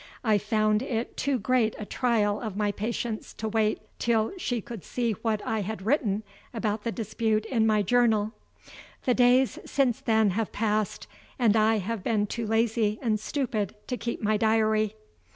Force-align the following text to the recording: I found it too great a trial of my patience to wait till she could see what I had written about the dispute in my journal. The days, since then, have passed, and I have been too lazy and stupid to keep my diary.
I 0.23 0.39
found 0.39 0.81
it 0.81 1.15
too 1.15 1.37
great 1.37 1.75
a 1.77 1.85
trial 1.85 2.39
of 2.41 2.57
my 2.57 2.71
patience 2.71 3.35
to 3.35 3.47
wait 3.47 3.83
till 3.99 4.31
she 4.39 4.59
could 4.59 4.83
see 4.83 5.11
what 5.11 5.45
I 5.45 5.59
had 5.61 5.83
written 5.85 6.23
about 6.55 6.81
the 6.83 6.91
dispute 6.91 7.45
in 7.45 7.67
my 7.67 7.83
journal. 7.83 8.31
The 9.05 9.13
days, 9.13 9.59
since 9.63 9.99
then, 10.01 10.31
have 10.31 10.51
passed, 10.51 11.05
and 11.37 11.55
I 11.55 11.77
have 11.77 12.03
been 12.03 12.25
too 12.25 12.47
lazy 12.47 12.97
and 12.99 13.19
stupid 13.19 13.75
to 13.85 13.95
keep 13.95 14.23
my 14.23 14.37
diary. 14.37 14.95